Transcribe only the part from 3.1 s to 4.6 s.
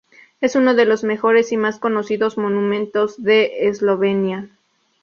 de Eslovenia.